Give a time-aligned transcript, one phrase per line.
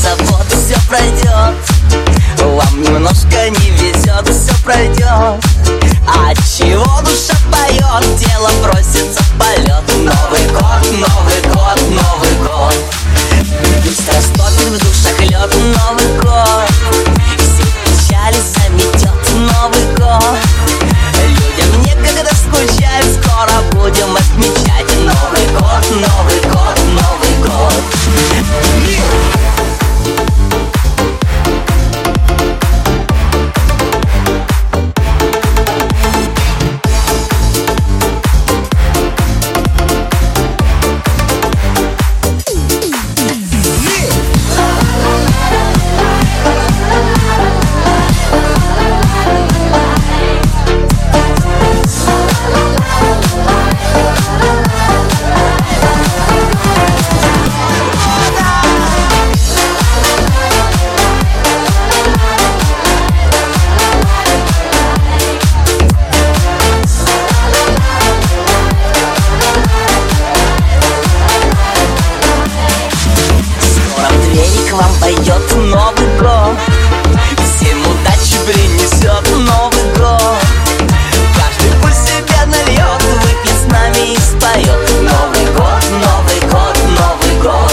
[0.00, 1.54] завод, все пройдет
[2.38, 10.19] Вам немножко не везет, все пройдет А чего душа поет, тело просится в полет Новый
[75.10, 76.56] пойдет Новый год.
[77.42, 80.38] Всем удачи принесет Новый год.
[81.34, 84.78] Каждый пусть себе нальет Выпьет с нами и споет.
[85.02, 87.72] Новый год, Новый год, Новый год.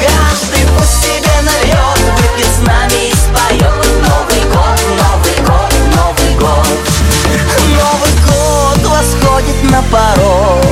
[0.00, 3.74] Каждый пусть себе нальет Выпьет с нами и споет.
[4.08, 6.68] Новый год, Новый год, Новый год.
[7.68, 10.64] Новый год восходит на порог.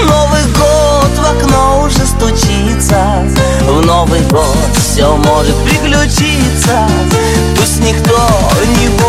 [0.00, 3.24] Новый год в окно уже стучится.
[3.62, 4.57] В Новый год
[4.98, 6.88] все может приключиться.
[7.54, 8.18] Пусть никто
[8.80, 9.07] не будет